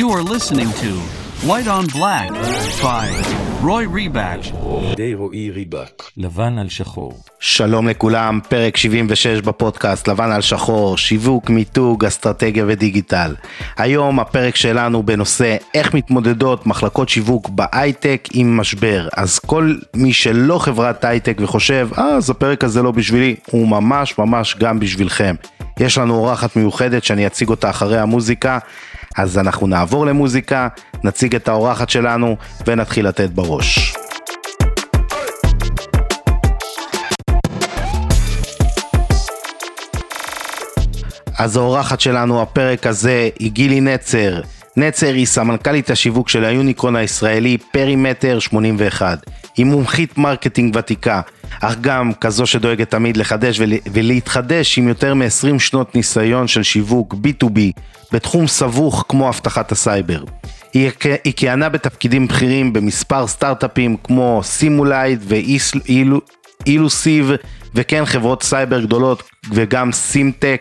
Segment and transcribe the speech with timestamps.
[0.00, 0.90] You are listening to
[1.48, 2.30] White on Black
[2.82, 3.06] by
[3.62, 4.54] Roy Rebatch.
[4.96, 6.02] די רועי ריבק.
[6.16, 7.20] לבן על שחור.
[7.40, 13.34] שלום לכולם, פרק 76 בפודקאסט לבן על שחור, שיווק, מיתוג, אסטרטגיה ודיגיטל.
[13.76, 19.08] היום הפרק שלנו בנושא איך מתמודדות מחלקות שיווק בהייטק עם משבר.
[19.16, 24.18] אז כל מי שלא חברת הייטק וחושב, אה, אז הפרק הזה לא בשבילי, הוא ממש
[24.18, 25.34] ממש גם בשבילכם.
[25.80, 28.58] יש לנו אורחת מיוחדת שאני אציג אותה אחרי המוזיקה.
[29.16, 30.68] אז אנחנו נעבור למוזיקה,
[31.04, 33.94] נציג את האורחת שלנו ונתחיל לתת בראש.
[41.38, 44.40] אז האורחת שלנו הפרק הזה היא גילי נצר.
[44.76, 49.18] נצר היא סמנכ"לית השיווק של היוניקרון הישראלי Perimeter 81.
[49.56, 51.20] היא מומחית marketing ותיקה,
[51.60, 57.14] אך גם כזו שדואגת תמיד לחדש ול, ולהתחדש עם יותר מ-20 שנות ניסיון של שיווק
[57.14, 57.58] B2B
[58.12, 60.24] בתחום סבוך כמו אבטחת הסייבר.
[60.74, 60.90] היא
[61.36, 65.24] כיהנה בתפקידים בכירים במספר סטארט-אפים כמו Cymulate
[66.66, 67.30] ו Illusive
[67.74, 70.60] וכן חברות סייבר גדולות וגם Symantec.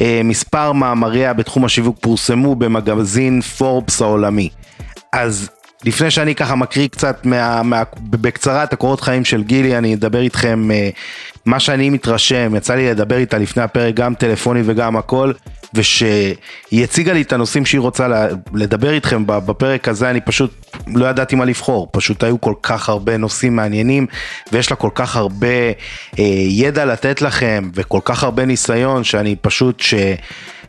[0.00, 4.48] אה, מספר מאמריה בתחום השיווק פורסמו במגזין פורבס העולמי.
[5.12, 5.50] אז
[5.84, 10.20] לפני שאני ככה מקריא קצת מה, מה, בקצרה את הקורות חיים של גילי, אני אדבר
[10.20, 10.90] איתכם אה,
[11.46, 15.32] מה שאני מתרשם, יצא לי לדבר איתה לפני הפרק גם טלפונית וגם הכל,
[15.74, 16.34] ושהיא
[16.72, 20.50] הציגה לי את הנושאים שהיא רוצה לדבר איתכם בפרק הזה, אני פשוט
[20.86, 24.06] לא ידעתי מה לבחור, פשוט היו כל כך הרבה נושאים מעניינים,
[24.52, 25.46] ויש לה כל כך הרבה
[26.18, 29.94] אה, ידע לתת לכם, וכל כך הרבה ניסיון, שאני פשוט, ש...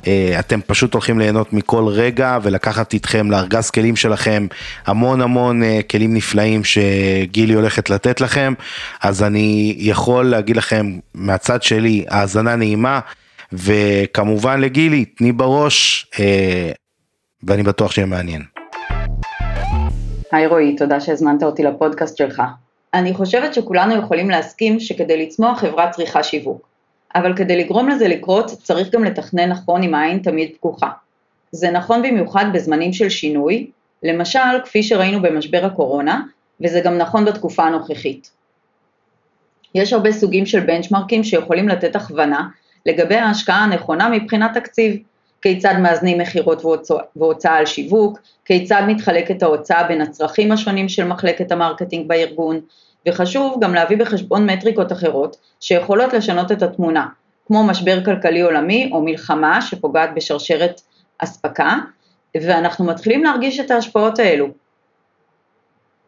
[0.07, 4.47] אה, פשוט הולכים ליהנות מכל רגע ולקחת איתכם לארגז כלים שלכם.
[4.85, 8.53] המון המון אה, כלים נפלאים שגילי הולכת לתת לכם,
[9.01, 10.70] אז אני יכול להגיד לכם
[11.13, 12.99] מהצד שלי האזנה נעימה,
[13.53, 16.71] וכמובן לגילי, תני בראש, אה,
[17.43, 18.41] ואני בטוח שיהיה מעניין.
[20.31, 22.41] היי רועי, תודה שהזמנת אותי לפודקאסט שלך.
[22.93, 26.67] אני חושבת שכולנו יכולים להסכים שכדי לצמוח חברה צריכה שיווק.
[27.15, 30.89] אבל כדי לגרום לזה לקרות צריך גם לתכנן נכון עם העין תמיד פקוחה.
[31.51, 33.67] זה נכון במיוחד בזמנים של שינוי,
[34.03, 36.21] למשל כפי שראינו במשבר הקורונה,
[36.61, 38.31] וזה גם נכון בתקופה הנוכחית.
[39.75, 42.47] יש הרבה סוגים של בנצ'מרקים שיכולים לתת הכוונה
[42.85, 44.97] לגבי ההשקעה הנכונה מבחינת תקציב,
[45.41, 46.63] כיצד מאזנים מכירות
[47.15, 52.59] והוצאה על שיווק, כיצד מתחלקת ההוצאה בין הצרכים השונים של מחלקת ה marketing בארגון,
[53.07, 57.07] וחשוב גם להביא בחשבון מטריקות אחרות שיכולות לשנות את התמונה,
[57.47, 60.81] כמו משבר כלכלי עולמי או מלחמה שפוגעת בשרשרת
[61.17, 61.75] אספקה,
[62.41, 64.47] ואנחנו מתחילים להרגיש את ההשפעות האלו.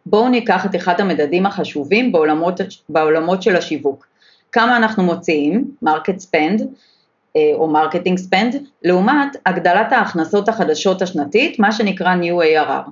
[0.06, 2.60] בואו ניקח את אחד המדדים החשובים בעולמות,
[2.90, 4.08] בעולמות של השיווק.
[4.52, 6.68] כמה אנחנו מוציאים, market spend,
[7.36, 12.90] אה, או marketing spend, לעומת הגדלת ההכנסות החדשות השנתית, מה שנקרא New ARR.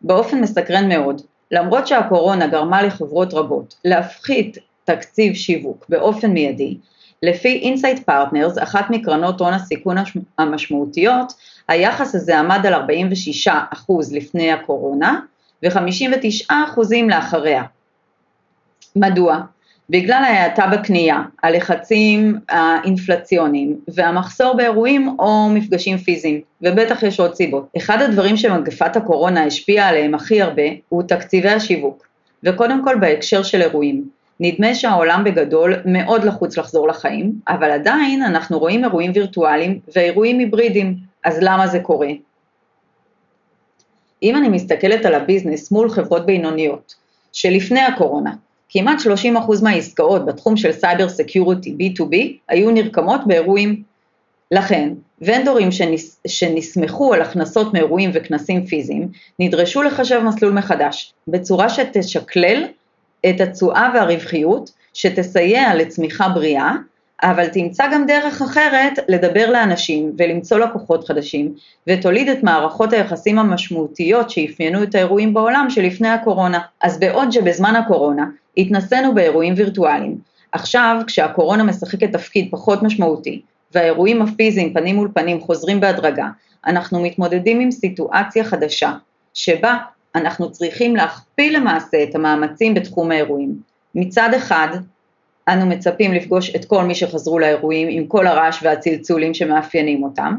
[0.00, 6.76] באופן מסקרן מאוד, למרות שהקורונה גרמה לחברות רבות להפחית תקציב שיווק באופן מיידי,
[7.22, 9.96] לפי Insight Partners, אחת מקרנות הון הסיכון
[10.38, 11.32] המשמעותיות,
[11.68, 12.74] היחס הזה עמד על
[13.46, 13.48] 46%
[14.12, 15.20] לפני הקורונה
[15.62, 17.62] ו-59% לאחריה.
[18.96, 19.40] מדוע?
[19.90, 27.68] בגלל ההאטה בקנייה, הלחצים האינפלציוניים והמחסור באירועים או מפגשים פיזיים, ובטח יש עוד סיבות.
[27.76, 32.06] אחד הדברים שמגפת הקורונה השפיעה עליהם הכי הרבה הוא תקציבי השיווק,
[32.42, 34.04] וקודם כל בהקשר של אירועים.
[34.40, 40.96] נדמה שהעולם בגדול מאוד לחוץ לחזור לחיים, אבל עדיין אנחנו רואים אירועים וירטואליים ואירועים היברידיים,
[41.24, 42.08] אז למה זה קורה?
[44.24, 46.94] אם אני מסתכלת על ה business מול חברות בינוניות,
[47.32, 48.32] שלפני הקורונה,
[48.68, 52.16] כמעט 30% מהעסקאות בתחום של cyber security B2B
[52.48, 53.82] היו נרקמות באירועים.
[54.50, 59.08] לכן, ונדורים שנס, שנסמכו על הכנסות מאירועים וכנסים פיזיים,
[59.38, 62.64] נדרשו לחשב מסלול מחדש, בצורה שתשקלל
[63.28, 66.72] את התשואה והרווחיות, שתסייע לצמיחה בריאה,
[67.24, 71.54] אבל תמצא גם דרך אחרת לדבר לאנשים ולמצוא לקוחות חדשים,
[71.86, 76.58] ותוליד את מערכות היחסים המשמעותיות שאפיינו את האירועים בעולם שלפני הקורונה.
[76.80, 78.26] אז בעוד שבזמן הקורונה
[78.56, 80.18] התנסינו באירועים וירטואליים.
[80.52, 83.42] עכשיו, כשהקורונה משחקת תפקיד פחות משמעותי,
[83.74, 86.28] והאירועים הפיזיים פנים מול פנים חוזרים בהדרגה,
[86.66, 88.92] אנחנו מתמודדים עם סיטואציה חדשה,
[89.34, 89.76] שבה
[90.14, 93.54] אנחנו צריכים להכפיל למעשה את המאמצים בתחום האירועים.
[93.94, 94.68] מצד אחד,
[95.48, 100.34] אנו מצפים לפגוש את כל מי שחזרו לאירועים עם כל הרעש והצלצולים שמאפיינים אותם,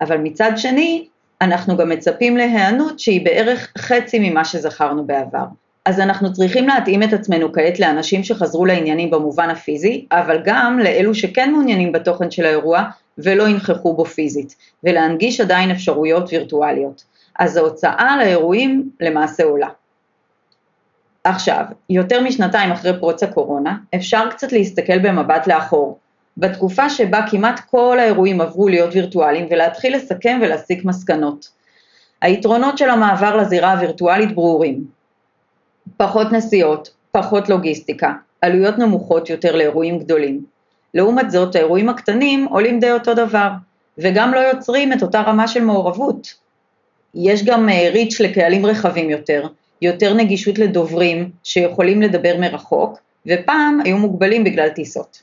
[0.00, 1.06] אבל מצד שני,
[1.40, 5.44] אנחנו גם מצפים להיענות שהיא בערך חצי ממה שזכרנו בעבר.
[5.84, 11.14] אז אנחנו צריכים להתאים את עצמנו כעת לאנשים שחזרו לעניינים במובן הפיזי, אבל גם לאלו
[11.14, 12.82] שכן מעוניינים בתוכן של האירוע
[13.18, 14.54] ולא ינכחו בו פיזית,
[14.84, 17.04] ולהנגיש עדיין אפשרויות וירטואליות.
[17.38, 19.68] אז ההוצאה לאירועים למעשה עולה.
[21.24, 25.98] עכשיו, יותר משנתיים אחרי פרוץ הקורונה, אפשר קצת להסתכל במבט לאחור,
[26.36, 31.48] בתקופה שבה כמעט כל האירועים עברו להיות וירטואליים ולהתחיל לסכם ולהסיק מסקנות.
[32.20, 34.84] היתרונות של המעבר לזירה הווירטואלית ברורים.
[35.96, 40.44] פחות נסיעות, פחות לוגיסטיקה, עלויות נמוכות יותר לאירועים גדולים.
[40.94, 43.50] לעומת זאת, האירועים הקטנים עולים די אותו דבר,
[43.98, 46.34] וגם לא יוצרים את אותה רמה של מעורבות.
[47.14, 49.46] יש גם reach לקהלים רחבים יותר,
[49.82, 55.22] יותר נגישות לדוברים שיכולים לדבר מרחוק, ופעם היו מוגבלים בגלל טיסות.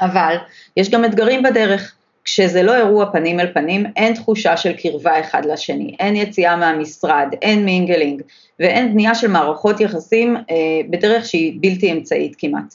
[0.00, 0.36] אבל
[0.76, 1.94] יש גם אתגרים בדרך.
[2.24, 7.28] כשזה לא אירוע פנים אל פנים, אין תחושה של קרבה אחד לשני, אין יציאה מהמשרד,
[7.42, 8.22] אין mingling,
[8.60, 10.44] ואין בנייה של מערכות יחסים אה,
[10.90, 12.74] בדרך שהיא בלתי אמצעית כמעט.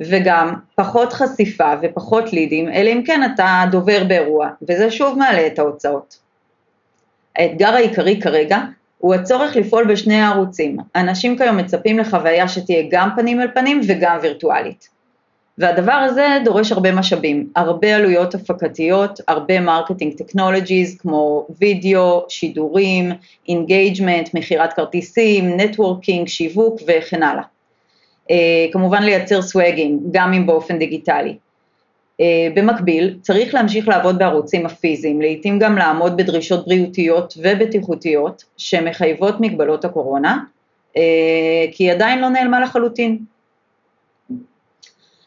[0.00, 5.58] וגם פחות חשיפה ופחות לידים, אלא אם כן אתה דובר באירוע, וזה שוב מעלה את
[5.58, 6.18] ההוצאות.
[7.36, 8.58] האתגר העיקרי כרגע
[8.98, 10.76] הוא הצורך לפעול בשני הערוצים.
[10.96, 14.96] אנשים כיום מצפים לחוויה שתהיה גם פנים אל פנים וגם וירטואלית.
[15.58, 23.12] והדבר הזה דורש הרבה משאבים, הרבה עלויות הפקתיות, הרבה marketing technologies כמו וידאו, שידורים,
[23.48, 27.42] engagement, מכירת כרטיסים, networking, שיווק וכן הלאה.
[27.42, 31.36] אה, כמובן לייצר סוואגים, גם אם באופן דיגיטלי.
[32.20, 39.84] אה, במקביל, צריך להמשיך לעבוד בערוצים הפיזיים, לעתים גם לעמוד בדרישות בריאותיות ובטיחותיות שמחייבות מגבלות
[39.84, 40.38] הקורונה,
[40.92, 40.98] אה,
[41.72, 43.18] כי היא עדיין לא נעלמה לחלוטין.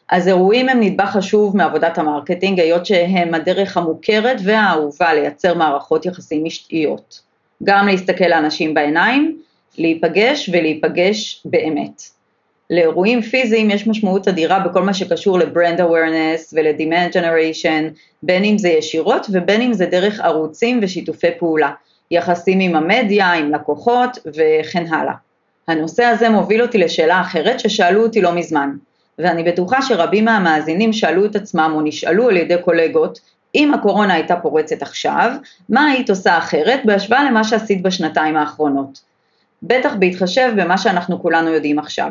[0.08, 6.06] אז אירועים הם נדבך חשוב מעבודת ה marketing, היות שהם הדרך המוכרת והאהובה לייצר מערכות
[6.06, 7.20] יחסים משמעותיות.
[7.64, 9.38] גם להסתכל לאנשים בעיניים,
[9.78, 12.02] להיפגש ולהיפגש באמת.
[12.70, 18.68] לאירועים פיזיים יש משמעות אדירה בכל מה שקשור לברנד אווירנס ול-demand generation, בין אם זה
[18.68, 21.70] ישירות ובין אם זה דרך ערוצים ושיתופי פעולה,
[22.10, 25.14] יחסים עם המדיה, עם לקוחות וכן הלאה.
[25.68, 28.70] הנושא הזה מוביל אותי לשאלה אחרת ששאלו אותי לא מזמן.
[29.18, 33.20] ואני בטוחה שרבים מהמאזינים שאלו את עצמם או נשאלו על ידי קולגות,
[33.54, 35.32] אם הקורונה הייתה פורצת עכשיו,
[35.68, 39.00] מה היית עושה אחרת בהשוואה למה שעשית בשנתיים האחרונות?
[39.62, 42.10] בטח בהתחשב במה שאנחנו כולנו יודעים עכשיו.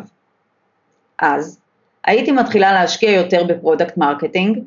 [1.22, 1.60] אז,
[2.06, 4.60] הייתי מתחילה להשקיע יותר ב product marketing,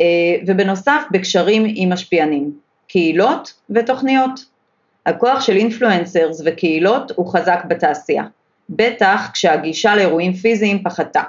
[0.00, 0.04] אה,
[0.46, 2.52] ובנוסף בקשרים עם משפיענים,
[2.88, 4.44] קהילות ותוכניות.
[5.06, 8.24] הכוח של influencers וקהילות הוא חזק בתעשייה,
[8.70, 11.22] בטח כשהגישה לאירועים פיזיים פחתה.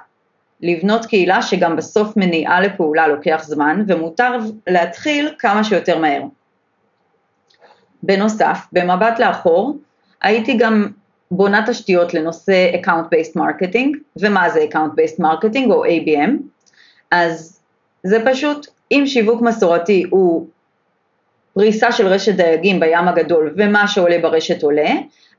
[0.61, 4.37] לבנות קהילה שגם בסוף מניעה לפעולה לוקח זמן, ומותר
[4.67, 6.21] להתחיל כמה שיותר מהר.
[8.03, 9.77] בנוסף, במבט לאחור,
[10.21, 10.87] הייתי גם
[11.31, 16.31] בונה תשתיות לנושא Account-Based Marketing, ומה זה Account-Based Marketing או ABM?
[17.11, 17.59] אז
[18.03, 20.47] זה פשוט, אם שיווק מסורתי הוא
[21.53, 24.89] פריסה של רשת דייגים בים הגדול ומה שעולה ברשת עולה,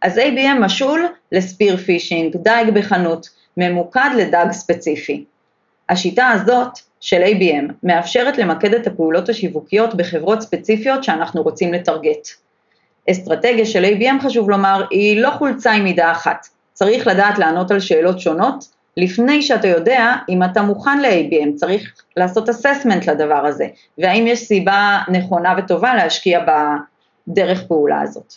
[0.02, 5.25] אז ABM משול לספיר פישינג, דייג בחנות, ממוקד לדג ספציפי.
[5.88, 12.29] השיטה הזאת של ABM מאפשרת למקד את הפעולות השיווקיות בחברות ספציפיות שאנחנו רוצים לטרגט.
[13.10, 16.46] אסטרטגיה של ABM, חשוב לומר, היא לא חולצה עם מידה אחת.
[16.72, 18.64] צריך לדעת לענות על שאלות שונות
[18.96, 23.66] לפני שאתה יודע אם אתה מוכן ל-ABM, צריך לעשות אססמנט לדבר הזה,
[23.99, 26.44] והאם יש סיבה נכונה וטובה להשקיע
[27.28, 28.34] בדרך פעולה הזאת.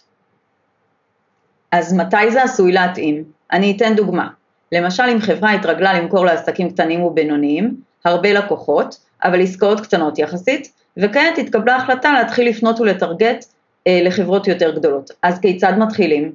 [1.71, 3.23] אז מתי זה עשוי להתאים?
[3.51, 4.27] אני אתן דוגמה.
[4.71, 11.37] למשל אם חברה התרגלה למכור לעסקים קטנים ובינוניים, הרבה לקוחות, אבל עסקאות קטנות יחסית, וכעת
[11.37, 13.45] התקבלה החלטה להתחיל לפנות ול target
[13.89, 15.11] לחברות יותר גדולות.
[15.23, 16.31] אז כיצד מתחילים?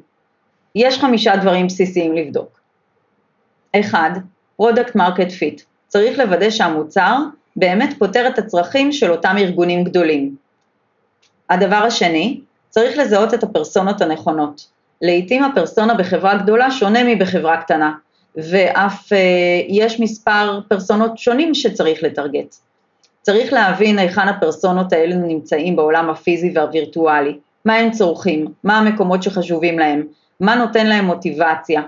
[0.74, 2.60] יש חמישה דברים בסיסיים לבדוק.
[3.80, 4.10] אחד,
[4.56, 7.16] product market fit, צריך לוודא שהמוצר
[7.56, 10.36] באמת פותר את הצרכים של אותם ארגונים גדולים.
[11.50, 14.66] הדבר השני, צריך לזהות את הפרסונות הנכונות.
[15.02, 17.92] לעתים הפרסונה בחברה גדולה שונה מבחברה קטנה,
[18.36, 19.18] ואף אה,
[19.68, 22.56] יש מספר פרסונות שונים שצריך לטרגט.
[23.26, 29.78] צריך להבין היכן הפרסונות האלה נמצאים בעולם הפיזי והווירטואלי, מה הם צורכים, מה המקומות שחשובים
[29.78, 30.02] להם,
[30.40, 31.82] מה נותן להם מוטיבציה,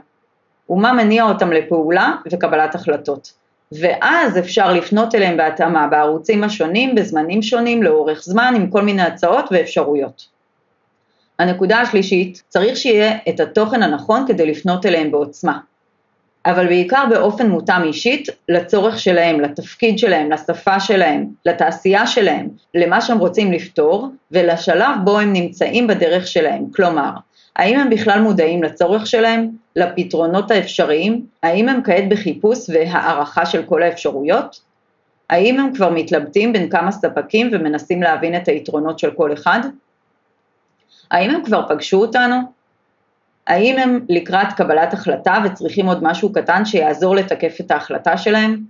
[0.71, 3.33] ומה מניע אותם לפעולה וקבלת החלטות.
[3.73, 9.45] ואז אפשר לפנות אליהם בהתאמה בערוצים השונים, בזמנים שונים, לאורך זמן, עם כל מיני הצעות
[9.51, 10.27] ואפשרויות.
[11.39, 15.59] הנקודה השלישית, צריך שיהיה את התוכן הנכון כדי לפנות אליהם בעוצמה.
[16.49, 23.19] אבל בעיקר באופן מותאם אישית לצורך שלהם, לתפקיד שלהם, לשפה שלהם, לתעשייה שלהם, למה שהם
[23.19, 26.65] רוצים לפתור ולשלב בו הם נמצאים בדרך שלהם.
[26.75, 27.11] כלומר,
[27.57, 33.83] האם הם בכלל מודעים לצורך שלהם, לפתרונות האפשריים, האם הם כעת בחיפוש והערכה של כל
[33.83, 34.61] האפשרויות?
[35.31, 39.61] האם הם כבר מתלבטים בין כמה ספקים ומנסים להבין את היתרונות של כל אחד?
[41.11, 42.58] האם הם כבר פגשו אותנו?
[43.49, 48.61] האם הם לקראת קבלת החלטה וצריכים עוד משהו קטן שיעזור לתקף את ההחלטה שלהם?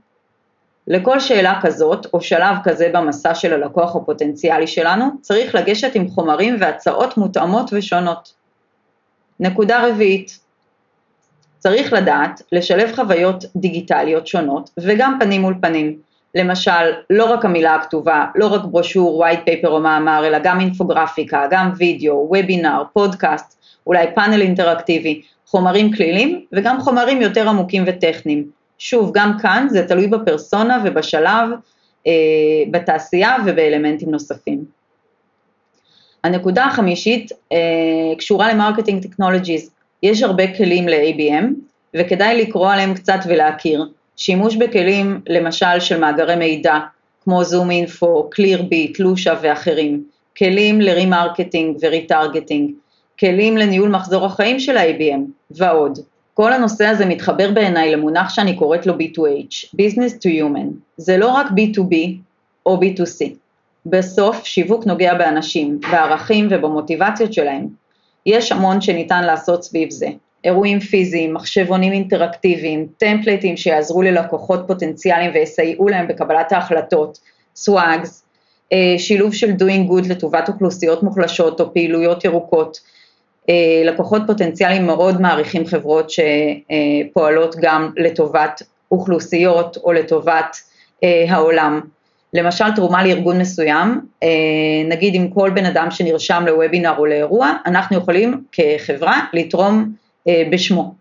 [0.86, 6.56] לכל שאלה כזאת, או שלב כזה במסע של הלקוח הפוטנציאלי שלנו, צריך לגשת עם חומרים
[6.60, 8.32] והצעות מותאמות ושונות.
[9.40, 10.38] נקודה רביעית,
[11.58, 15.98] צריך לדעת לשלב חוויות דיגיטליות שונות וגם פנים מול פנים.
[16.34, 21.46] למשל, לא רק המילה הכתובה, לא רק ברושור, white paper או מאמר, אלא גם אינפוגרפיקה,
[21.50, 23.57] גם וידאו, וובינר, פודקאסט,
[23.88, 28.50] אולי פאנל אינטראקטיבי, חומרים קלילים וגם חומרים יותר עמוקים וטכניים.
[28.78, 31.48] שוב, גם כאן זה תלוי בפרסונה ובשלב,
[32.06, 32.12] אה,
[32.70, 34.64] בתעשייה ובאלמנטים נוספים.
[36.24, 37.58] הנקודה החמישית אה,
[38.18, 39.70] קשורה ל marketing technologies.
[40.02, 41.44] יש הרבה כלים ל-ABM,
[41.96, 43.88] וכדאי לקרוא עליהם קצת ולהכיר.
[44.16, 46.78] שימוש בכלים, למשל של מאגרי מידע,
[47.24, 50.04] כמו ZoomInfo, Clearbit, Lusha ואחרים,
[50.36, 52.70] כלים ל remarketing ו retargeting,
[53.20, 55.20] כלים לניהול מחזור החיים של ה-ABM
[55.50, 55.98] ועוד.
[56.34, 60.68] כל הנושא הזה מתחבר בעיניי למונח שאני קוראת לו B2H, Business to Human.
[60.96, 61.94] זה לא רק B2B
[62.66, 63.26] או B2C.
[63.86, 67.66] בסוף שיווק נוגע באנשים, בערכים ובמוטיבציות שלהם.
[68.26, 70.08] יש המון שניתן לעשות סביב זה.
[70.44, 77.18] אירועים פיזיים, מחשבונים אינטראקטיביים, טמפלייטים שיעזרו ללקוחות פוטנציאליים ויסייעו להם בקבלת ההחלטות,
[77.56, 78.24] סוואגס,
[78.72, 82.80] אה, שילוב של doing good לטובת אוכלוסיות מוחלשות או פעילויות ירוקות.
[83.48, 88.62] אה, לקוחות פוטנציאליים מאוד מעריכים חברות שפועלות גם לטובת
[88.92, 90.56] אוכלוסיות או לטובת
[91.04, 91.80] אה, העולם.
[92.34, 94.00] למשל תרומה לארגון מסוים,
[94.88, 99.92] נגיד עם כל בן אדם שנרשם לוובינר או לאירוע, אנחנו יכולים כחברה לתרום
[100.50, 100.94] בשמו.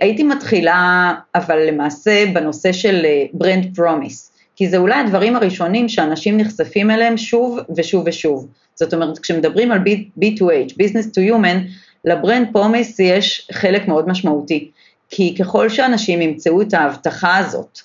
[0.00, 6.90] הייתי מתחילה אבל למעשה בנושא של brand promise, כי זה אולי הדברים הראשונים שאנשים נחשפים
[6.90, 8.48] אליהם שוב ושוב ושוב.
[8.78, 9.78] זאת אומרת, כשמדברים על
[10.20, 11.58] B2H, Business to Human,
[12.04, 14.70] ל brand promise יש חלק מאוד משמעותי,
[15.08, 17.78] כי ככל שאנשים ימצאו את ההבטחה הזאת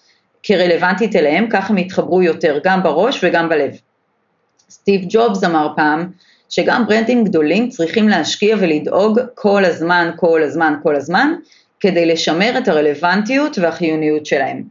[0.44, 3.72] כרלוונטית אליהם, כך הם יתחברו יותר, גם בראש וגם בלב.
[4.70, 6.12] סטיב ג'ובס אמר פעם,
[6.50, 11.34] שגם ברנדים גדולים צריכים להשקיע ולדאוג כל הזמן, כל הזמן, כל הזמן,
[11.80, 14.64] כדי לשמר את הרלוונטיות והחיוניות שלהם.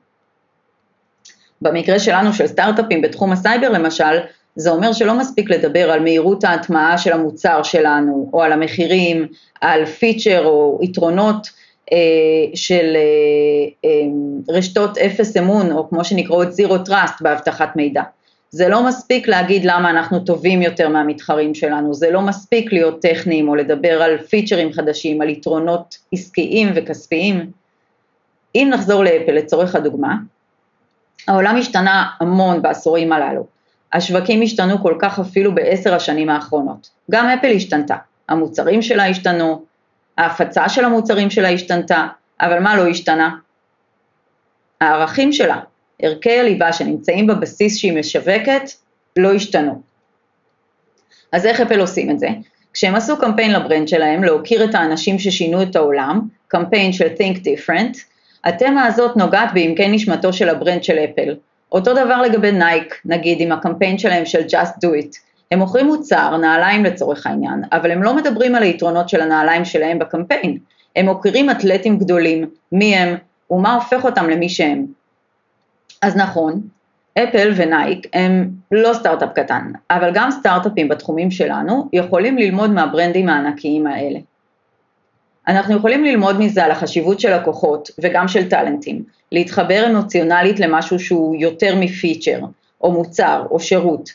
[1.63, 4.19] במקרה שלנו של סטארט-אפים בתחום הסייבר למשל,
[4.57, 9.27] זה אומר שלא מספיק לדבר על מהירות ההטמעה של המוצר שלנו, או על המחירים,
[9.61, 11.51] על פיצ'ר או יתרונות
[11.93, 11.99] אה,
[12.55, 14.07] של אה, אה,
[14.49, 18.03] רשתות אפס אמון, או כמו שנקראות zero trust באבטחת מידע.
[18.51, 23.49] זה לא מספיק להגיד למה אנחנו טובים יותר מהמתחרים שלנו, זה לא מספיק להיות טכניים
[23.49, 27.51] או לדבר על פיצ'רים חדשים, על יתרונות עסקיים וכספיים.
[28.55, 30.15] אם נחזור לאפל לצורך הדוגמה,
[31.29, 33.47] העולם השתנה המון בעשורים הללו.
[33.93, 36.91] השווקים השתנו כל כך אפילו בעשר השנים האחרונות.
[37.11, 37.97] גם אפל השתנתה,
[38.29, 39.65] המוצרים שלה השתנו,
[40.19, 42.07] ההפצה של המוצרים שלה השתנתה,
[42.41, 43.37] אבל מה לא השתנה?
[44.81, 45.61] הערכים שלה,
[46.03, 48.63] ערכי הליבה שנמצאים בבסיס שהיא משווקת,
[49.17, 49.83] לא השתנו.
[51.33, 52.29] אז איך אפל עושים את זה?
[52.73, 57.99] כשהם עשו קמפיין לברנד שלהם, להוקיר את האנשים ששינו את העולם, קמפיין של Think Different,
[58.45, 61.35] התמה הזאת נוגעת בעמקי נשמתו של הברנד של אפל.
[61.73, 65.17] אותו דבר לגבי נייק, נגיד עם הקמפיין שלהם של Just Do It.
[65.51, 69.99] הם מוכרים מוצר, נעליים לצורך העניין, אבל הם לא מדברים על היתרונות של הנעליים שלהם
[69.99, 70.59] בקמפיין.
[70.97, 73.17] הם מוכרים אתלטים גדולים, מי הם
[73.51, 74.87] ומה הופך אותם למי שהם.
[76.03, 76.61] אז נכון,
[77.19, 83.87] אפל ונייק הם לא סטארט-אפ קטן, אבל גם סטארט-אפים בתחומים שלנו יכולים ללמוד מהברנדים הענקיים
[83.87, 84.19] האלה.
[85.49, 91.37] אנחנו יכולים ללמוד מזה על החשיבות של לקוחות וגם של טאלנטים, להתחבר אמוציונלית למשהו שהוא
[91.37, 92.39] יותר מפיצ'ר,
[92.81, 94.11] או מוצר, או שירות.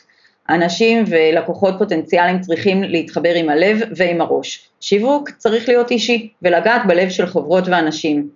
[0.48, 4.68] אנשים ולקוחות פוטנציאליים צריכים להתחבר עם הלב ועם הראש.
[4.80, 8.28] שיווק צריך להיות אישי ולגעת בלב של חברות ואנשים.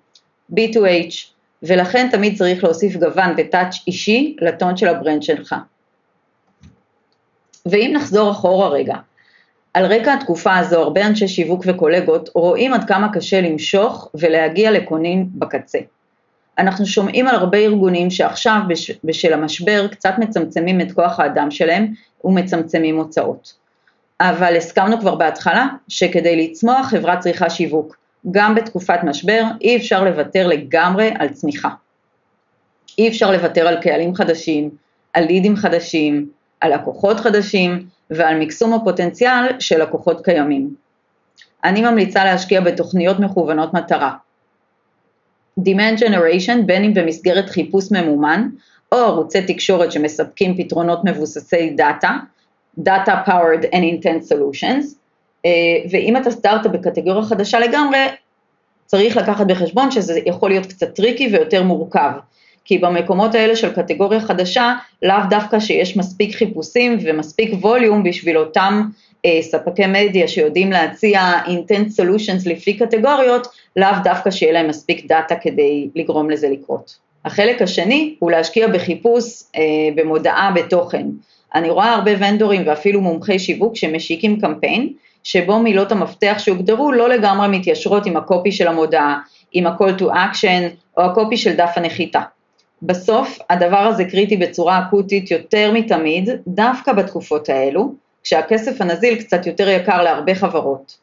[0.52, 1.14] B2H,
[1.62, 5.54] ולכן תמיד צריך להוסיף גוון ו touch אישי לטון של הברנד שלך.
[7.66, 8.94] ואם נחזור אחורה רגע,
[9.74, 15.28] על רקע התקופה הזו הרבה אנשי שיווק וקולגות רואים עד כמה קשה למשוך ולהגיע לקונים
[15.34, 15.78] בקצה.
[16.58, 21.92] אנחנו שומעים על הרבה ארגונים שעכשיו בש, בשל המשבר קצת מצמצמים את כוח האדם שלהם
[22.24, 23.54] ומצמצמים הוצאות.
[24.20, 27.96] אבל הסכמנו כבר בהתחלה שכדי לצמוח חברה צריכה שיווק,
[28.30, 31.68] גם בתקופת משבר אי אפשר לוותר לגמרי על צמיחה.
[32.98, 34.70] אי אפשר לוותר על קהלים חדשים,
[35.12, 36.28] על לידים חדשים,
[36.62, 40.74] על לקוחות חדשים ועל מקסום הפוטנציאל של לקוחות קיימים.
[41.64, 44.12] אני ממליצה להשקיע בתוכניות מכוונות מטרה.
[45.60, 48.48] Demand Generation בין אם במסגרת חיפוש ממומן
[48.92, 52.16] או ערוצי תקשורת שמספקים פתרונות מבוססי דאטה,
[52.80, 54.94] Data Powered and Intent Solutions,
[55.90, 57.98] ואם אתה סטארט-אפ בקטגוריה חדשה לגמרי,
[58.86, 62.10] צריך לקחת בחשבון שזה יכול להיות קצת טריקי ויותר מורכב.
[62.64, 68.82] כי במקומות האלה של קטגוריה חדשה, לאו דווקא שיש מספיק חיפושים ומספיק ווליום בשביל אותם
[69.24, 75.34] אה, ספקי מדיה שיודעים להציע intent solutions לפי קטגוריות, לאו דווקא שיהיה להם מספיק דאטה
[75.34, 76.96] כדי לגרום לזה לקרות.
[77.24, 79.62] החלק השני הוא להשקיע בחיפוש אה,
[79.94, 81.06] במודעה בתוכן.
[81.54, 84.92] אני רואה הרבה ונדורים ואפילו מומחי שיווק שמשיקים קמפיין,
[85.24, 89.18] שבו מילות המפתח שהוגדרו לא לגמרי מתיישרות עם הקופי של המודעה,
[89.52, 90.62] עם ה-call to action
[90.96, 92.20] או הקופי של דף הנחיתה.
[92.82, 99.68] בסוף הדבר הזה קריטי בצורה אקוטית יותר מתמיד, דווקא בתקופות האלו, כשהכסף הנזיל קצת יותר
[99.68, 100.98] יקר להרבה חברות.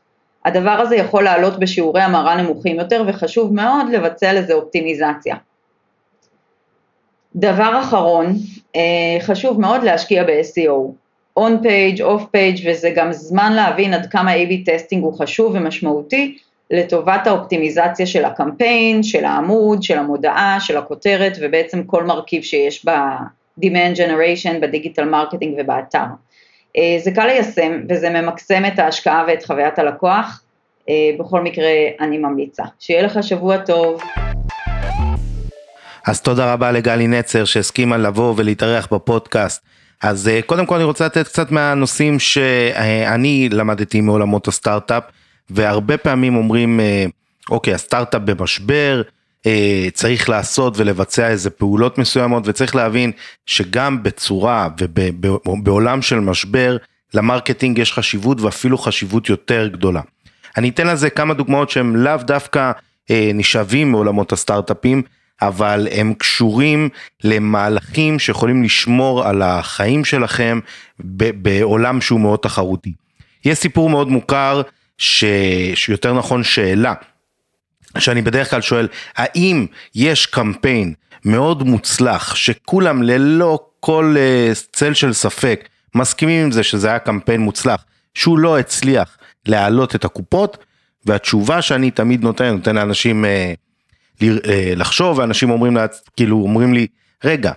[0.46, 5.36] הדבר הזה יכול לעלות בשיעורי המרה נמוכים יותר וחשוב מאוד לבצע לזה אופטימיזציה.
[7.36, 8.34] דבר אחרון,
[8.76, 10.92] אה, חשוב מאוד להשקיע ב-SEO.
[11.38, 16.38] on page, off page, וזה גם זמן להבין עד כמה A-B testing הוא חשוב ומשמעותי
[16.72, 23.98] לטובת האופטימיזציה של הקמפיין, של העמוד, של המודעה, של הכותרת, ובעצם כל מרכיב שיש ב-Demand
[23.98, 26.06] Generation, ב digital marketing ובאתר.
[26.78, 30.44] אה, זה קל ליישם וזה ממקסם את ההשקעה ואת חוויית הלקוח.
[30.90, 32.64] אה, בכל מקרה, אני ממליצה.
[32.80, 34.02] שיהיה לך שבוע טוב.
[36.08, 39.62] אז תודה רבה לגלי נצר שהסכימה לבוא ולהתארח בפודקאסט.
[40.04, 45.04] אז אה, קודם כל אני רוצה לתת קצת מהנושאים שאני למדתי מעולמות הסטארט-אפ,
[45.50, 46.80] והרבה פעמים אומרים,
[47.50, 49.02] אוקיי, הסטארט-אפ במשבר,
[49.94, 53.12] צריך לעשות ולבצע איזה פעולות מסוימות, וצריך להבין
[53.46, 54.68] שגם בצורה
[55.46, 56.78] ובעולם של משבר,
[57.14, 60.02] ל marketing יש חשיבות ואפילו חשיבות יותר גדולה.
[60.58, 62.72] אני אתן לזה כמה דוגמאות שהם לאו דווקא
[63.12, 65.02] נשאבים מעולמות הסטארט-אפים,
[65.42, 66.90] אבל הם קשורים
[67.24, 70.60] למהלכים שיכולים לשמור על החיים שלכם
[71.00, 72.94] בעולם שהוא מאוד תחרותי.
[73.46, 74.62] יש סיפור מאוד מוכר,
[75.00, 75.24] ש...
[75.76, 76.94] שיותר נכון שאלה,
[77.98, 80.94] שאני בדרך כלל שואל, האם יש קמפיין
[81.26, 87.42] מאוד מוצלח שכולם ללא כל uh, צל של ספק מסכימים עם זה שזה היה קמפיין
[87.42, 90.58] מוצלח, שהוא לא הצליח להעלות את הקופות,
[91.06, 93.28] והתשובה שאני תמיד נותן, נותן לאנשים uh,
[94.24, 95.86] אה, לחשוב, ואנשים אומרים, לה,
[96.16, 96.88] כאילו, אומרים לי,
[97.24, 97.52] רגע,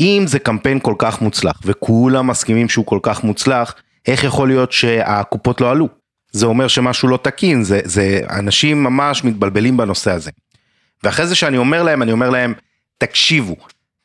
[0.00, 3.74] אם זה קמפיין כל כך מוצלח, וכולם מסכימים שהוא כל כך מוצלח,
[4.06, 6.03] איך יכול להיות שהקופות לא עלו?
[6.34, 10.30] זה אומר שמשהו לא תקין, זה, זה, אנשים ממש מתבלבלים בנושא הזה.
[11.02, 12.54] ואחרי זה שאני אומר להם, אני אומר להם,
[12.98, 13.56] תקשיבו,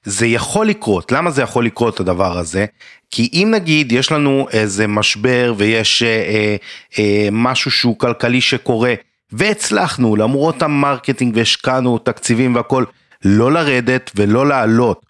[0.03, 2.65] זה יכול לקרות, למה זה יכול לקרות הדבר הזה?
[3.11, 6.55] כי אם נגיד יש לנו איזה משבר ויש אה, אה,
[6.99, 8.93] אה, משהו שהוא כלכלי שקורה,
[9.31, 12.83] והצלחנו למרות המרקטינג והשקענו תקציבים והכל,
[13.25, 15.05] לא לרדת ולא לעלות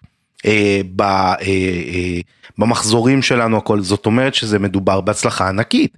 [0.46, 2.20] אה, ב, אה, אה,
[2.58, 5.96] במחזורים שלנו הכל, זאת אומרת שזה מדובר בהצלחה ענקית.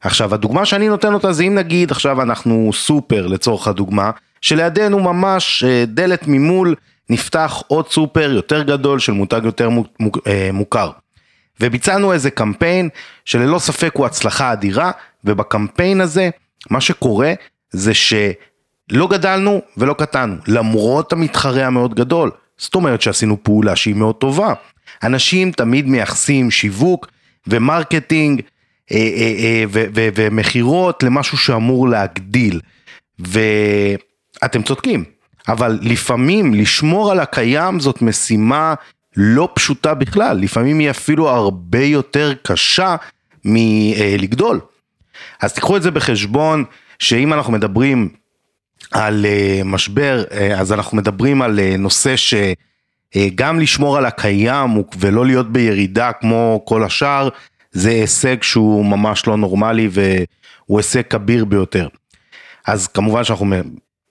[0.00, 4.10] עכשיו הדוגמה שאני נותן אותה זה אם נגיד עכשיו אנחנו סופר לצורך הדוגמה,
[4.40, 6.74] שלידינו ממש אה, דלת ממול
[7.10, 9.68] נפתח עוד סופר יותר גדול של מותג יותר
[10.26, 10.90] אה, מוכר.
[11.60, 12.88] וביצענו איזה קמפיין
[13.24, 14.90] שללא ספק הוא הצלחה אדירה,
[15.24, 16.30] ובקמפיין הזה
[16.70, 17.32] מה שקורה
[17.70, 22.30] זה שלא גדלנו ולא קטנו, למרות המתחרה המאוד גדול.
[22.58, 24.54] זאת אומרת שעשינו פעולה שהיא מאוד טובה.
[25.02, 27.06] אנשים תמיד מייחסים שיווק
[27.46, 28.42] ומרקטינג
[30.14, 32.60] ומכירות למשהו שאמור להגדיל.
[33.18, 35.04] ואתם צודקים,
[35.48, 38.74] אבל לפעמים לשמור על הקיים זאת משימה
[39.16, 42.96] לא פשוטה בכלל, לפעמים היא אפילו הרבה יותר קשה
[43.44, 44.60] מלגדול.
[45.40, 46.64] אז תיקחו את זה בחשבון,
[46.98, 48.08] שאם אנחנו מדברים
[48.92, 49.26] על
[49.64, 50.24] משבר,
[50.56, 57.28] אז אנחנו מדברים על נושא שגם לשמור על הקיים ולא להיות בירידה כמו כל השאר,
[57.72, 61.88] זה הישג שהוא ממש לא נורמלי והוא הישג כביר ביותר.
[62.66, 63.46] אז כמובן שאנחנו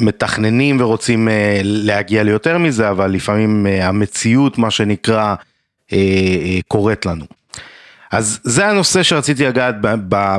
[0.02, 5.36] מתכננים ורוצים אה, להגיע ליותר מזה, אבל לפעמים אה, המציאות, מה שנקרא,
[5.94, 7.26] אה, קורית לנו.
[8.12, 9.76] אז זה הנושא שרציתי לגעת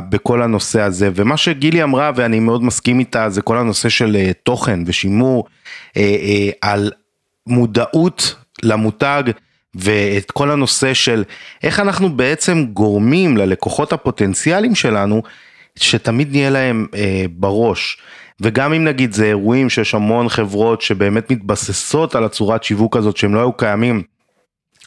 [0.09, 4.79] בכל הנושא הזה, ומה שגילי אמרה, ואני מאוד מסכים איתה, זה כל הנושא של תוכן
[4.85, 5.45] ושימור
[6.61, 6.91] על
[7.47, 9.23] מודעות למותג.
[9.75, 11.23] ואת כל הנושא של
[11.63, 15.21] איך אנחנו בעצם גורמים ללקוחות הפוטנציאליים שלנו,
[15.75, 17.97] שתמיד נהיה להם אה, בראש.
[18.41, 23.35] וגם אם נגיד זה אירועים שיש המון חברות שבאמת מתבססות על הצורת שיווק הזאת שהם
[23.35, 24.03] לא היו קיימים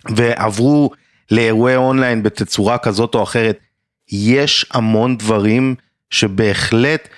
[0.09, 0.91] ועברו
[1.31, 3.59] לאירועי אונליין בתצורה כזאת או אחרת,
[4.13, 5.75] יש המון דברים
[6.11, 7.09] שבהחלט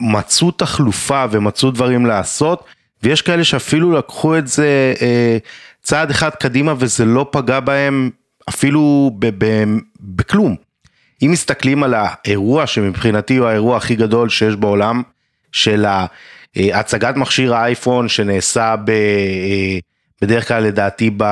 [0.00, 2.64] מצאו תחלופה ומצאו דברים לעשות
[3.02, 5.38] ויש כאלה שאפילו לקחו את זה אה,
[5.82, 8.10] צעד אחד קדימה וזה לא פגע בהם
[8.48, 9.10] אפילו
[10.00, 10.56] בכלום.
[11.22, 15.02] אם מסתכלים על האירוע שמבחינתי הוא האירוע הכי גדול שיש בעולם,
[15.52, 15.86] של
[16.56, 18.92] הצגת מכשיר האייפון שנעשה ב,
[20.22, 21.24] בדרך כלל לדעתי ב,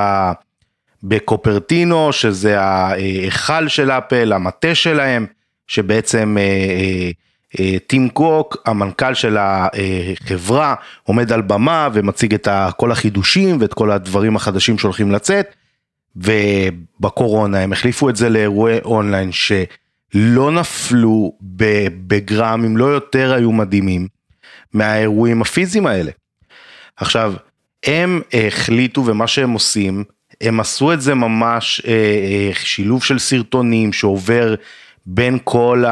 [1.03, 5.25] בקופרטינו, שזה ההיכל של אפל, המטה שלהם,
[5.67, 7.11] שבעצם אה, אה, אה,
[7.87, 14.35] טים קוק, המנכ"ל של החברה, עומד על במה ומציג את כל החידושים ואת כל הדברים
[14.35, 15.55] החדשים שהולכים לצאת.
[16.15, 21.33] ובקורונה הם החליפו את זה לאירועי אונליין שלא נפלו
[22.07, 24.07] בגרם, אם לא יותר היו מדהימים,
[24.73, 26.11] מהאירועים הפיזיים האלה.
[26.95, 27.33] עכשיו,
[27.85, 30.03] הם החליטו ומה שהם עושים,
[30.41, 34.55] הם עשו את זה ממש אה, אה, שילוב של סרטונים שעובר
[35.05, 35.83] בין כל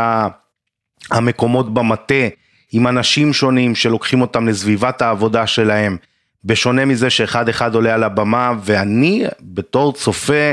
[1.12, 2.24] המקומות במטה
[2.72, 5.98] עם אנשים שונים שלוקחים אותם לסביבת העבודה שלהם,
[6.46, 10.52] בשונה מזה שאחד אחד עולה על הבמה ואני בתור צופה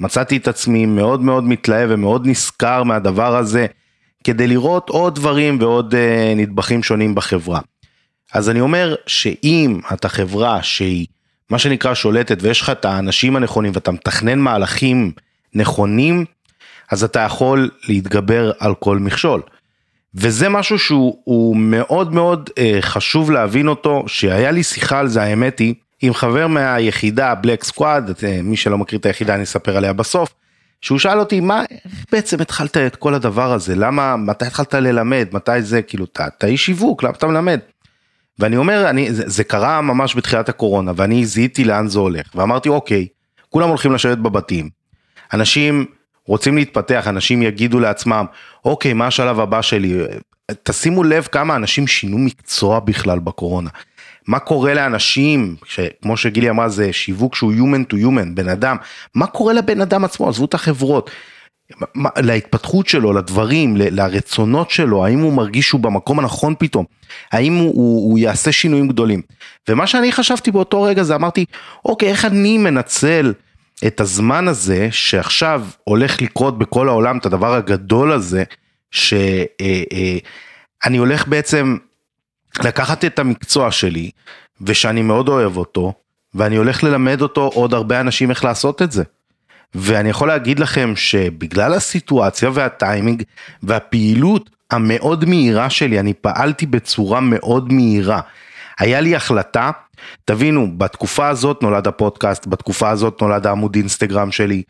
[0.00, 3.66] מצאתי את עצמי מאוד מאוד מתלהב ומאוד נשכר מהדבר הזה
[4.24, 7.60] כדי לראות עוד דברים ועוד uh, נדבכים שונים בחברה.
[8.32, 11.06] אז אני אומר שאם אתה חברה שהיא
[11.50, 15.12] מה שנקרא שולטת ויש לך את האנשים הנכונים ואתה מתכנן מהלכים
[15.54, 16.24] נכונים,
[16.90, 19.42] אז אתה יכול להתגבר על כל מכשול.
[20.20, 25.58] וזה משהו שהוא מאוד מאוד אה, חשוב להבין אותו, שהיה לי שיחה על זה האמת
[25.58, 29.92] היא, עם חבר מהיחידה בלק סקוואד, אה, מי שלא מכיר את היחידה אני אספר עליה
[29.92, 30.34] בסוף,
[30.80, 35.28] שהוא שאל אותי מה, איך בעצם התחלת את כל הדבר הזה, למה, מתי התחלת ללמד,
[35.32, 37.60] מתי זה, כאילו, אתה איש שיווק, למה אתה מלמד?
[38.38, 42.68] ואני אומר, אני, זה, זה קרה ממש בתחילת הקורונה, ואני זיהיתי לאן זה הולך, ואמרתי,
[42.68, 43.06] אוקיי,
[43.48, 44.70] כולם הולכים לשבת בבתים,
[45.32, 45.86] אנשים
[46.28, 48.24] רוצים להתפתח, אנשים יגידו לעצמם,
[48.64, 49.94] אוקיי, מה השלב הבא שלי?
[50.62, 53.70] תשימו לב כמה אנשים שינו מקצוע בכלל בקורונה.
[54.26, 55.56] מה קורה לאנשים,
[56.02, 58.76] כמו שגילי אמרה, זה שיווק שהוא human to human, בן אדם,
[59.14, 61.10] מה קורה לבן אדם עצמו, עזבו את החברות,
[61.94, 66.84] מה, להתפתחות שלו, לדברים, ל, לרצונות שלו, האם הוא מרגיש שהוא במקום הנכון פתאום,
[67.32, 69.22] האם הוא, הוא, הוא יעשה שינויים גדולים.
[69.68, 71.44] ומה שאני חשבתי באותו רגע זה אמרתי,
[71.84, 73.32] אוקיי, איך אני מנצל
[73.86, 78.44] את הזמן הזה שעכשיו הולך לקרות בכל העולם, את הדבר הגדול הזה,
[78.90, 81.76] שאני אה, אה, הולך בעצם
[82.64, 84.10] לקחת את המקצוע שלי,
[84.60, 85.92] ושאני מאוד אוהב אותו,
[86.34, 89.02] ואני הולך ללמד אותו עוד הרבה אנשים איך לעשות את זה.
[89.74, 93.22] ואני יכול להגיד לכם שבגלל הסיטואציה והטיימינג
[93.62, 98.20] והפעילות המאוד מהירה שלי, אני פעלתי בצורה מאוד מהירה.
[98.78, 99.70] היה לי החלטה,
[100.24, 104.62] תבינו, בתקופה הזאת נולד הפודקאסט, בתקופה הזאת נולד העמוד אינסטגרם שלי.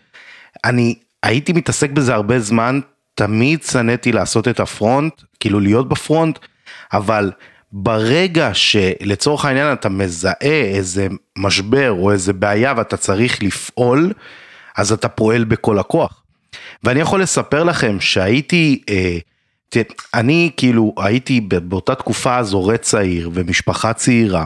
[0.64, 2.80] אני הייתי מתעסק בזה הרבה זמן,
[3.14, 6.38] תמיד שנאתי לעשות את הפרונט, כאילו להיות בפרונט,
[6.92, 7.32] אבל
[7.72, 10.34] ברגע שלצורך העניין אתה מזהה
[10.74, 14.12] איזה משבר או איזה בעיה ואתה צריך לפעול,
[14.76, 16.22] אז אתה פועל בכל הכוח.
[16.84, 19.18] ואני יכול לספר לכם שהייתי, אה,
[19.68, 24.44] תראה, אני כאילו הייתי באותה תקופה אז הורה צעיר ומשפחה צעירה,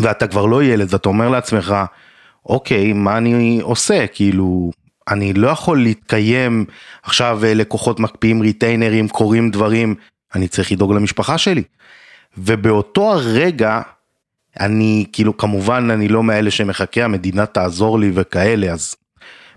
[0.00, 1.74] ואתה כבר לא ילד ואתה אומר לעצמך,
[2.46, 4.06] אוקיי, מה אני עושה?
[4.06, 4.70] כאילו,
[5.08, 6.64] אני לא יכול להתקיים
[7.02, 9.94] עכשיו אה, לקוחות מקפיאים ריטיינרים, קוראים דברים,
[10.34, 11.62] אני צריך לדאוג למשפחה שלי.
[12.38, 13.80] ובאותו הרגע,
[14.60, 18.94] אני כאילו כמובן אני לא מאלה שמחכה המדינה תעזור לי וכאלה אז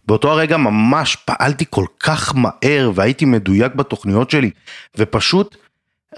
[0.08, 4.50] באותו הרגע ממש פעלתי כל כך מהר והייתי מדויק בתוכניות שלי
[4.98, 5.56] ופשוט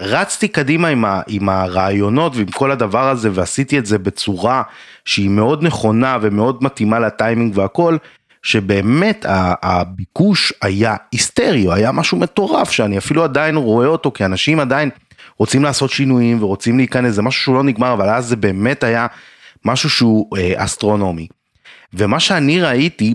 [0.00, 4.62] רצתי קדימה עם, ה, עם הרעיונות ועם כל הדבר הזה ועשיתי את זה בצורה
[5.04, 7.96] שהיא מאוד נכונה ומאוד מתאימה לטיימינג והכל
[8.42, 9.26] שבאמת
[9.62, 14.90] הביקוש היה היסטרי, היה משהו מטורף שאני אפילו עדיין רואה אותו כי אנשים עדיין
[15.38, 19.06] רוצים לעשות שינויים ורוצים להיכנס, זה משהו שהוא לא נגמר אבל אז זה באמת היה
[19.64, 21.26] משהו שהוא אה, אסטרונומי.
[21.94, 23.14] ומה שאני ראיתי,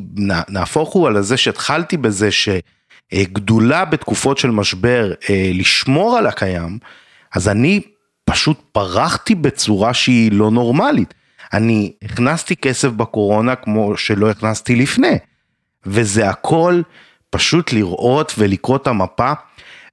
[0.50, 2.32] נהפוך הוא על זה שהתחלתי בזה
[3.14, 6.78] שגדולה בתקופות של משבר אה, לשמור על הקיים,
[7.36, 7.82] אז אני
[8.26, 11.14] פשוט פרחתי בצורה שהיא לא נורמלית.
[11.54, 15.18] אני הכנסתי כסף בקורונה כמו שלא הכנסתי לפני,
[15.86, 16.82] וזה הכל
[17.30, 19.32] פשוט לראות ולקרוא את המפה.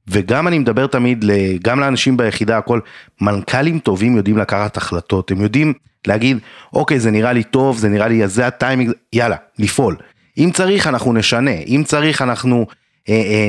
[0.09, 1.25] וגם אני מדבר תמיד
[1.63, 2.81] גם לאנשים ביחידה הכל
[3.21, 5.73] מנכ"לים טובים יודעים לקחת החלטות הם יודעים
[6.07, 6.39] להגיד,
[6.73, 9.97] אוקיי, זה נראה לי טוב, זה נראה לי, זה הטיימינג, יאללה, לפעול.
[10.39, 12.80] אם צריך, אנחנו נשנה, אם צריך, אנחנו אה, אה,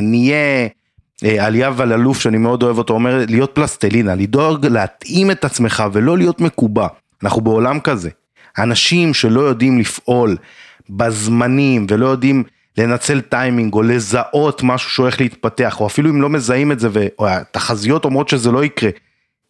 [0.01, 0.67] נהיה...
[1.25, 6.17] אה, עלייה וללוף שאני מאוד אוהב אותו אומר להיות פלסטלינה לדאוג להתאים את עצמך ולא
[6.17, 6.87] להיות מקובע
[7.23, 8.09] אנחנו בעולם כזה
[8.57, 10.37] אנשים שלא יודעים לפעול
[10.89, 12.43] בזמנים ולא יודעים
[12.77, 18.05] לנצל טיימינג או לזהות משהו שהולך להתפתח או אפילו אם לא מזהים את זה והתחזיות
[18.05, 18.89] אומרות שזה לא יקרה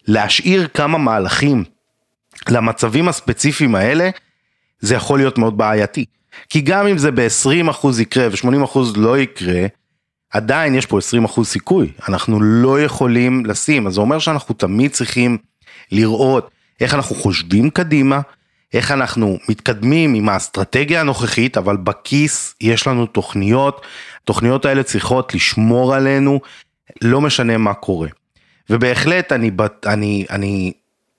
[0.08, 1.64] להשאיר כמה מהלכים
[2.48, 4.10] למצבים הספציפיים האלה,
[4.80, 6.04] זה יכול להיות מאוד בעייתי.
[6.48, 9.66] כי גם אם זה ב-20% יקרה ו-80% לא יקרה,
[10.32, 10.98] עדיין יש פה
[11.38, 15.38] 20% סיכוי, אנחנו לא יכולים לשים, אז זה אומר שאנחנו תמיד צריכים
[15.92, 18.20] לראות איך אנחנו חושבים קדימה,
[18.74, 23.86] איך אנחנו מתקדמים עם האסטרטגיה הנוכחית, אבל בכיס יש לנו תוכניות,
[24.22, 26.40] התוכניות האלה צריכות לשמור עלינו,
[27.02, 28.08] לא משנה מה קורה.
[28.70, 29.50] ובהחלט אני,
[29.86, 30.72] אני, אני,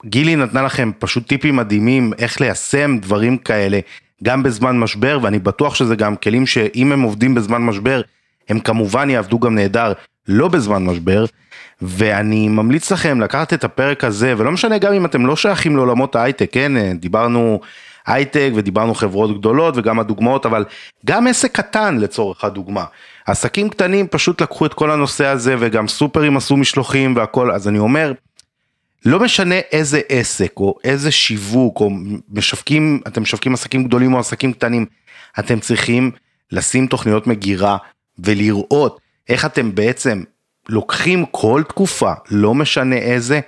[0.04, 3.78] גילי נתנה לכם פשוט טיפים מדהימים איך ליישם דברים כאלה
[4.22, 8.00] גם בזמן משבר, ואני בטוח שזה גם כלים שאם הם עובדים בזמן משבר,
[8.48, 9.92] הם כמובן יעבדו גם נהדר
[10.28, 11.24] לא בזמן משבר,
[11.82, 16.16] ואני ממליץ לכם לקחת את הפרק הזה, ולא משנה גם אם אתם לא שייכים לעולמות
[16.16, 17.60] ההייטק, כן, דיברנו
[18.06, 20.64] הייטק ודיברנו חברות גדולות וגם הדוגמאות, אבל
[21.06, 22.84] גם עסק קטן לצורך הדוגמה.
[23.26, 27.78] עסקים קטנים פשוט לקחו את כל הנושא הזה וגם סופרים עשו משלוחים והכל, אז אני
[27.78, 28.12] אומר,
[29.04, 31.90] לא משנה איזה עסק או איזה שיווק או
[32.28, 34.86] משווקים, אתם משווקים עסקים גדולים או עסקים קטנים,
[35.38, 36.10] אתם צריכים
[36.52, 37.76] לשים תוכניות מגירה
[38.18, 40.22] ולראות איך אתם בעצם
[40.68, 43.40] לוקחים כל תקופה, לא משנה איזה,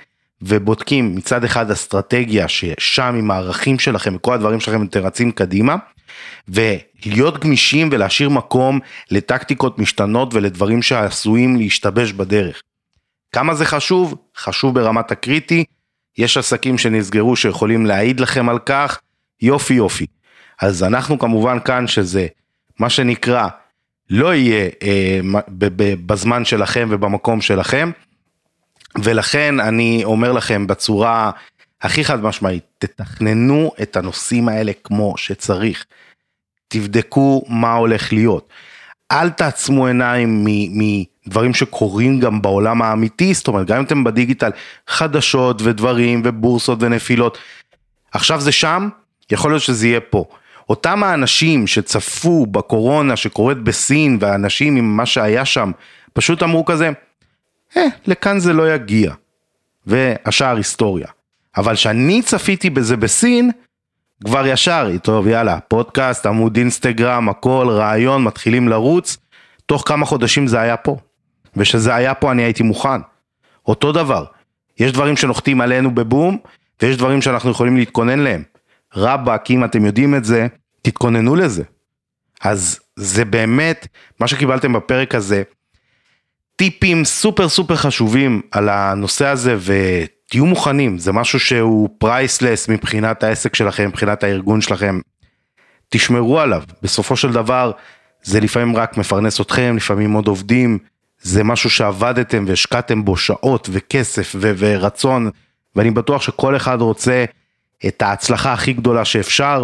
[0.43, 5.77] ובודקים מצד אחד אסטרטגיה ששם עם הערכים שלכם וכל הדברים שלכם אתם רצים קדימה,
[6.49, 12.63] ולהיות גמישים ולהשאיר מקום לטקטיקות משתנות ולדברים שעשויים להשתבש בדרך.
[13.33, 14.15] כמה זה חשוב?
[14.37, 15.65] חשוב ברמת הקריטי,
[16.19, 19.01] יש עסקים שנסגרו שיכולים להעיד לכם על כך,
[19.43, 20.07] יופי יופי.
[20.61, 22.27] אז אנחנו כמובן כאן שזה
[22.79, 23.49] מה שנקרא
[24.11, 25.21] לא יהיה אה,
[26.07, 27.91] בזמן שלכם ובמקום שלכם,
[29.03, 31.31] ולכן אני אומר לכם בצורה
[31.83, 35.87] הכי חד משמעית, תתכננו את הנושאים האלה כמו שצריך.
[36.69, 38.49] תבדקו מה הולך להיות.
[39.13, 44.51] אל תעצמו עיניים מדברים שקורים גם בעולם האמיתי, זאת אומרת, גם אם אתם בדיגיטל,
[44.89, 47.39] חדשות ודברים ובורסות ונפילות.
[48.13, 48.89] עכשיו זה שם,
[49.31, 50.25] יכול להיות שזה יהיה פה.
[50.69, 55.71] אותם האנשים שצפו בקורונה שקורית בסין והאנשים עם מה שהיה שם,
[56.13, 56.91] פשוט אמרו כזה,
[57.77, 59.13] אה, לכאן זה לא יגיע.
[59.87, 61.07] והשאר היסטוריה.
[61.57, 63.51] אבל שאני צפיתי בזה בסין,
[64.25, 69.17] כבר ישר, טוב יאללה, פודקאסט, עמוד אינסטגרם, הכל, רעיון, מתחילים לרוץ,
[69.67, 70.97] תוך כמה חודשים זה היה פה.
[71.57, 73.01] וכשזה היה פה אני הייתי מוכן.
[73.67, 74.25] אותו דבר,
[74.79, 76.39] יש דברים שנוחתים עלינו בבום,
[76.83, 78.43] ויש דברים שאנחנו יכולים להתכונן להם.
[78.97, 80.47] רבאק, אם אתם יודעים את זה,
[80.83, 81.63] תתכוננו לזה.
[82.43, 83.87] אז זה באמת,
[84.21, 85.43] מה שקיבלתם בפרק הזה,
[86.57, 93.55] טיפים סופר סופר חשובים על הנושא הזה ותהיו מוכנים, זה משהו שהוא priceless מבחינת העסק
[93.55, 95.01] שלכם, מבחינת הארגון שלכם.
[95.89, 97.73] תשמרו עליו, בסופו של דבר
[98.23, 100.79] זה לפעמים רק מפרנס אתכם, לפעמים עוד עובדים,
[101.21, 105.31] זה משהו שעבדתם והשקעתם בו שעות וכסף ו- ורצון,
[105.77, 107.25] ואני בטוח שכל אחד רוצה
[107.87, 109.63] את ההצלחה הכי גדולה שאפשר,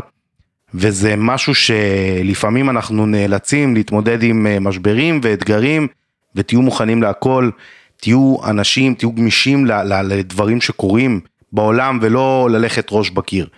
[0.75, 5.89] וזה משהו שלפעמים אנחנו נאלצים להתמודד עם אה, משברים ואתגרים,
[6.35, 7.51] ותהיו מוכנים להכל,
[7.97, 9.67] תהיו אנשים, תהיו גמישים
[10.05, 11.21] לדברים שקורים
[11.53, 13.49] בעולם ולא ללכת ראש בקיר.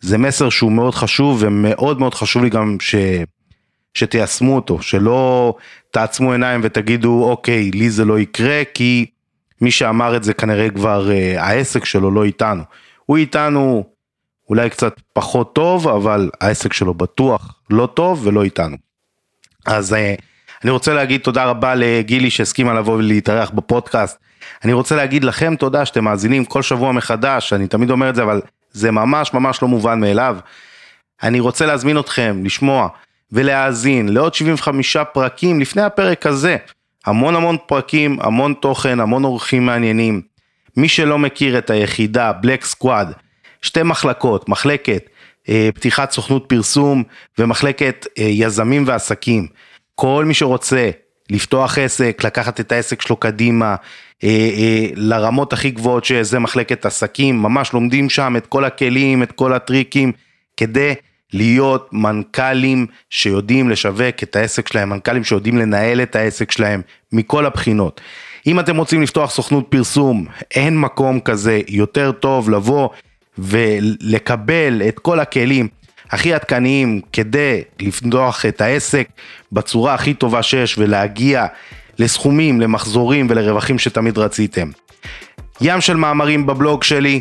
[0.00, 2.94] זה מסר שהוא מאוד חשוב ומאוד מאוד חשוב לי גם ש...
[3.94, 5.54] שתיישמו אותו, שלא
[5.90, 9.06] תעצמו עיניים ותגידו אוקיי לי זה לא יקרה כי
[9.60, 12.62] מי שאמר את זה כנראה כבר אה, העסק שלו לא איתנו.
[13.06, 13.84] הוא איתנו
[14.52, 18.76] אולי קצת פחות טוב, אבל העסק שלו בטוח לא טוב ולא איתנו.
[19.66, 20.14] אז אה,
[20.64, 24.18] אני רוצה להגיד תודה רבה לגילי שהסכימה לבוא ולהתארח בפודקאסט.
[24.64, 28.22] אני רוצה להגיד לכם תודה שאתם מאזינים כל שבוע מחדש, אני תמיד אומר את זה,
[28.22, 28.40] אבל
[28.72, 30.36] זה ממש ממש לא מובן מאליו.
[31.22, 32.88] אני רוצה להזמין אתכם לשמוע
[33.32, 36.56] ולהאזין לעוד 75 פרקים לפני הפרק הזה.
[37.06, 40.22] המון המון פרקים, המון תוכן, המון אורחים מעניינים.
[40.76, 43.12] מי שלא מכיר את היחידה בלק סקוואד,
[43.62, 45.08] שתי מחלקות, מחלקת
[45.48, 47.02] אה, פתיחת סוכנות פרסום
[47.38, 49.46] ומחלקת אה, יזמים ועסקים.
[49.94, 50.90] כל מי שרוצה
[51.30, 53.76] לפתוח עסק, לקחת את העסק שלו קדימה,
[54.24, 59.52] אה, לרמות הכי גבוהות שזה מחלקת עסקים, ממש לומדים שם את כל הכלים, את כל
[59.52, 60.12] הטריקים,
[60.56, 60.94] כדי
[61.32, 66.80] להיות מנכ"לים שיודעים לשווק את העסק שלהם, מנכ"לים שיודעים לנהל את העסק שלהם
[67.12, 68.00] מכל הבחינות.
[68.46, 72.88] אם אתם רוצים לפתוח סוכנות פרסום, אין מקום כזה יותר טוב לבוא
[73.38, 75.68] ולקבל את כל הכלים
[76.10, 79.08] הכי עדכניים כדי לפתוח את העסק
[79.52, 81.46] בצורה הכי טובה שיש ולהגיע
[81.98, 84.70] לסכומים, למחזורים ולרווחים שתמיד רציתם.
[85.60, 87.20] ים של מאמרים בבלוג שלי,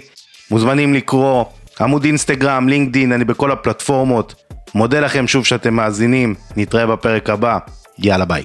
[0.52, 1.46] מוזמנים לקרוא,
[1.82, 4.36] עמוד אינסטגרם, לינקדין, אני בכל הפלטפורמות.
[4.76, 7.58] מודה לכם שוב שאתם מאזינים, נתראה בפרק הבא,
[8.00, 8.44] יאללה ביי.